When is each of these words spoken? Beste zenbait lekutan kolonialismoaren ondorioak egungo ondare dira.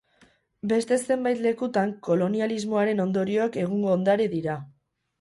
Beste 0.71 0.97
zenbait 1.07 1.43
lekutan 1.43 1.95
kolonialismoaren 2.09 3.07
ondorioak 3.07 3.63
egungo 3.69 3.97
ondare 4.01 4.31
dira. 4.37 4.63